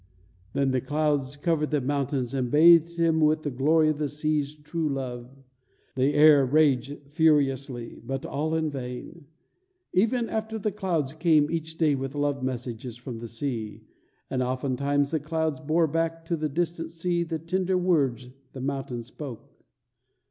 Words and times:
Then 0.53 0.71
the 0.71 0.81
clouds 0.81 1.37
covered 1.37 1.69
the 1.69 1.79
mountain 1.79 2.25
and 2.35 2.49
bathed 2.49 2.97
him 2.97 3.19
with 3.21 3.43
the 3.43 3.51
glory 3.51 3.87
of 3.89 3.99
the 3.99 4.09
sea's 4.09 4.55
true 4.55 4.89
love. 4.89 5.29
The 5.93 6.15
air 6.15 6.43
raged 6.43 7.07
furiously, 7.11 8.01
but 8.03 8.25
all 8.25 8.55
in 8.55 8.71
vain. 8.71 9.25
Ever 9.95 10.27
after 10.27 10.55
that 10.57 10.63
the 10.63 10.71
clouds 10.71 11.13
came 11.13 11.51
each 11.51 11.77
day 11.77 11.93
with 11.93 12.15
love 12.15 12.41
messages 12.41 12.97
from 12.97 13.19
the 13.19 13.27
sea, 13.27 13.83
and 14.27 14.41
oftentimes 14.41 15.11
the 15.11 15.19
clouds 15.19 15.59
bore 15.59 15.85
back 15.85 16.25
to 16.25 16.35
the 16.35 16.49
distant 16.49 16.91
sea 16.91 17.23
the 17.23 17.37
tender 17.37 17.77
words 17.77 18.31
the 18.53 18.59
mountain 18.61 19.03
spoke. 19.03 19.63